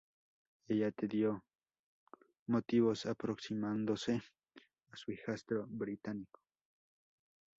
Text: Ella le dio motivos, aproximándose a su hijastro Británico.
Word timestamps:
Ella 0.67 0.91
le 0.97 1.07
dio 1.07 1.43
motivos, 2.47 3.05
aproximándose 3.05 4.19
a 4.89 4.95
su 4.97 5.11
hijastro 5.11 5.67
Británico. 5.69 6.41